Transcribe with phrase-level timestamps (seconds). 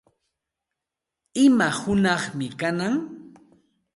[1.45, 2.95] ¿Ima hunaqmi kanan?